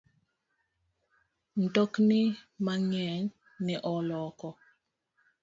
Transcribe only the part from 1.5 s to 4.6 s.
Mtokni mang'eny ne oloko